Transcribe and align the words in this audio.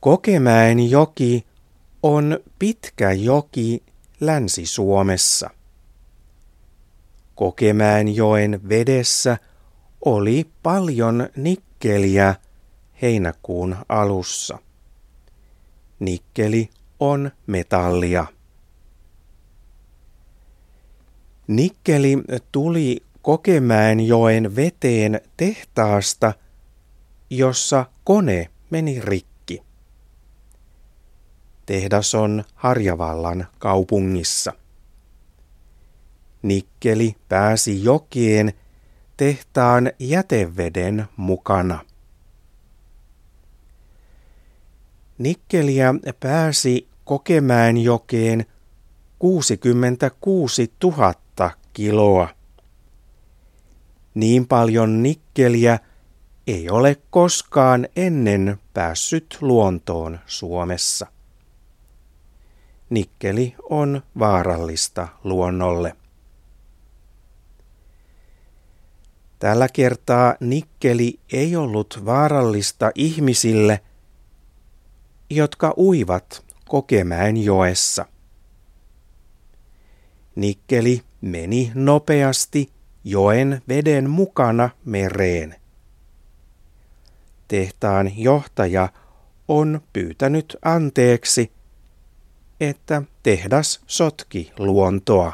Kokemäen 0.00 0.90
joki 0.90 1.46
on 2.02 2.38
pitkä 2.58 3.12
joki 3.12 3.82
Länsi-Suomessa. 4.20 5.50
Kokemäenjoen 7.34 8.68
vedessä 8.68 9.38
oli 10.04 10.50
paljon 10.62 11.28
nikkeliä 11.36 12.34
heinäkuun 13.02 13.76
alussa. 13.88 14.58
Nikkeli 15.98 16.70
on 17.00 17.30
metallia. 17.46 18.26
Nikkeli 21.46 22.18
tuli 22.52 23.02
Kokemäenjoen 23.22 24.56
veteen 24.56 25.20
tehtaasta, 25.36 26.32
jossa 27.30 27.86
kone 28.04 28.50
meni 28.70 29.00
rikki. 29.00 29.29
Tehdas 31.70 32.14
on 32.14 32.44
Harjavallan 32.54 33.46
kaupungissa. 33.58 34.52
Nikkeli 36.42 37.16
pääsi 37.28 37.84
jokien 37.84 38.52
tehtaan 39.16 39.92
jäteveden 39.98 41.04
mukana. 41.16 41.78
Nikkeliä 45.18 45.94
pääsi 46.20 46.88
Kokemäenjokeen 47.04 48.46
66 49.18 50.72
000 50.84 51.14
kiloa. 51.72 52.28
Niin 54.14 54.46
paljon 54.46 55.02
nikkeliä 55.02 55.78
ei 56.46 56.70
ole 56.70 56.96
koskaan 57.10 57.88
ennen 57.96 58.58
päässyt 58.74 59.38
luontoon 59.40 60.20
Suomessa. 60.26 61.19
Nikkeli 62.90 63.54
on 63.70 64.02
vaarallista 64.18 65.08
luonnolle. 65.24 65.96
Tällä 69.38 69.68
kertaa 69.68 70.34
nikkeli 70.40 71.20
ei 71.32 71.56
ollut 71.56 72.02
vaarallista 72.04 72.90
ihmisille, 72.94 73.80
jotka 75.30 75.74
uivat 75.76 76.44
Kokemäen 76.68 77.44
joessa. 77.44 78.06
Nikkeli 80.34 81.02
meni 81.20 81.72
nopeasti 81.74 82.72
joen 83.04 83.62
veden 83.68 84.10
mukana 84.10 84.70
mereen. 84.84 85.56
Tehtaan 87.48 88.12
johtaja 88.16 88.88
on 89.48 89.80
pyytänyt 89.92 90.56
anteeksi, 90.62 91.52
että 92.60 93.02
tehdas 93.22 93.80
sotki 93.86 94.52
luontoa. 94.58 95.32